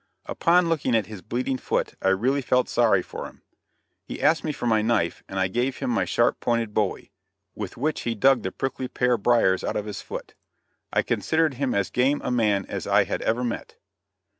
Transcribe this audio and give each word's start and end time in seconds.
Upon 0.25 0.67
looking 0.67 0.95
at 0.95 1.05
his 1.05 1.21
bleeding 1.21 1.59
foot 1.59 1.93
I 2.01 2.07
really 2.07 2.41
felt 2.41 2.67
sorry 2.67 3.03
for 3.03 3.27
him. 3.27 3.43
He 4.03 4.19
asked 4.19 4.43
me 4.43 4.51
for 4.51 4.65
my 4.65 4.81
knife, 4.81 5.21
and 5.29 5.39
I 5.39 5.47
gave 5.47 5.77
him 5.77 5.91
my 5.91 6.05
sharp 6.05 6.39
pointed 6.39 6.73
bowie, 6.73 7.11
with 7.53 7.77
which 7.77 8.01
he 8.01 8.15
dug 8.15 8.41
the 8.41 8.51
prickly 8.51 8.87
pear 8.87 9.15
briars 9.15 9.63
out 9.63 9.75
of 9.75 9.85
his 9.85 10.01
foot. 10.01 10.33
I 10.91 11.03
considered 11.03 11.53
him 11.53 11.75
as 11.75 11.91
"game" 11.91 12.19
a 12.23 12.31
man 12.31 12.65
as 12.65 12.87
I 12.87 13.03
had 13.03 13.21
ever 13.21 13.43
met. 13.43 13.75